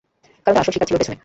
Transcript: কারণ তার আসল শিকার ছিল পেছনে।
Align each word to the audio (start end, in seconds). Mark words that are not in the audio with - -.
কারণ 0.47 0.53
তার 0.55 0.63
আসল 0.63 0.73
শিকার 0.73 0.87
ছিল 0.89 0.97
পেছনে। 0.97 1.17